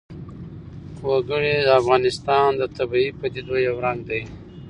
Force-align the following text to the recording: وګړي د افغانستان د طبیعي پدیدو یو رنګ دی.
وګړي 1.09 1.53
د 1.67 1.69
افغانستان 1.81 2.49
د 2.57 2.63
طبیعي 2.77 3.11
پدیدو 3.19 3.55
یو 3.67 3.75
رنګ 3.85 3.99
دی. 4.09 4.21